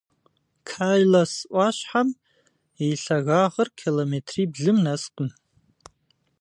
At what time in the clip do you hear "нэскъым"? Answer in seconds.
4.85-5.29